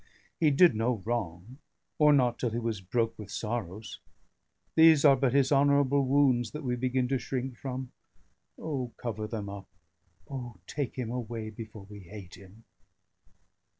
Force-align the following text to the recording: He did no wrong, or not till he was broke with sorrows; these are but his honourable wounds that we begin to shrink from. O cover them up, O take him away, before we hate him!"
He 0.39 0.49
did 0.49 0.73
no 0.73 1.03
wrong, 1.05 1.59
or 1.99 2.11
not 2.11 2.39
till 2.39 2.49
he 2.49 2.57
was 2.57 2.81
broke 2.81 3.19
with 3.19 3.29
sorrows; 3.29 3.99
these 4.73 5.05
are 5.05 5.15
but 5.15 5.31
his 5.35 5.51
honourable 5.51 6.03
wounds 6.03 6.53
that 6.53 6.63
we 6.63 6.75
begin 6.75 7.07
to 7.09 7.19
shrink 7.19 7.55
from. 7.55 7.91
O 8.57 8.93
cover 8.97 9.27
them 9.27 9.47
up, 9.47 9.67
O 10.27 10.55
take 10.65 10.95
him 10.95 11.11
away, 11.11 11.51
before 11.51 11.85
we 11.87 11.99
hate 11.99 12.33
him!" 12.33 12.63